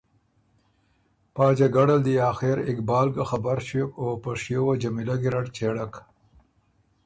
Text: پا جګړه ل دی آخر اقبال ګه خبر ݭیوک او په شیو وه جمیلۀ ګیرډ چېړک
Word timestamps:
پا 1.35 1.45
جګړه 1.59 1.95
ل 1.99 2.03
دی 2.07 2.15
آخر 2.31 2.55
اقبال 2.71 3.07
ګه 3.15 3.23
خبر 3.31 3.57
ݭیوک 3.67 3.91
او 4.01 4.07
په 4.23 4.31
شیو 4.41 4.61
وه 4.67 4.75
جمیلۀ 4.81 5.15
ګیرډ 5.23 5.45
چېړک 5.55 5.93